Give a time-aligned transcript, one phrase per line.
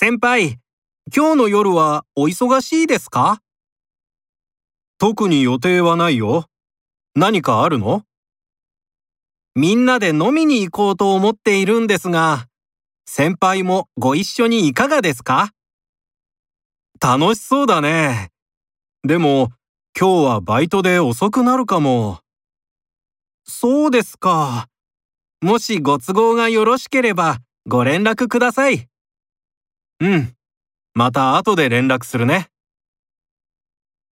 [0.00, 0.60] 先輩、
[1.12, 3.42] 今日の夜はお忙しいですか？
[4.96, 6.44] 特に予定はないよ。
[7.16, 8.04] 何かあるの？
[9.56, 12.46] みんなで飲みに行こうと思っているんですが、
[13.06, 15.50] 先輩もご一緒にいかがですか？
[17.00, 18.30] 楽しそうだね。
[19.02, 19.48] でも、
[19.98, 22.20] 今日はバイトで遅くなるかも。
[23.42, 24.68] そうですか。
[25.40, 28.87] もしご都合がよろしければご連絡ください。
[30.00, 30.34] うん。
[30.94, 32.48] また後で連絡するね。